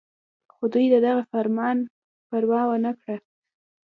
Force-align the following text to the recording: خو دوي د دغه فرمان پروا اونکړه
خو 0.53 0.63
دوي 0.73 0.85
د 0.91 0.95
دغه 1.07 1.23
فرمان 1.31 1.77
پروا 2.29 2.61
اونکړه 2.71 3.15